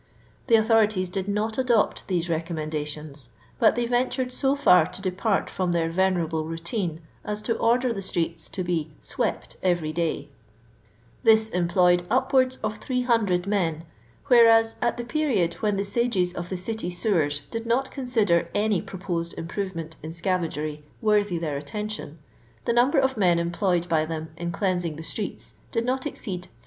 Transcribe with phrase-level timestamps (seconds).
[0.47, 5.73] The authorities did not adopt these recommendations, but they ventured so far to depart from
[5.73, 10.29] their venerable routine as to order the streeU to be" swept every day I"
[11.23, 13.83] This employed upwards of 300 men,
[14.25, 18.81] whereas at the period when the sages of the city sewers did not consider any
[18.81, 22.17] proposed improvement in scavagery worthy their attention,
[22.65, 26.49] the number of men employed by them in cleansing the streeU did not exceed 80.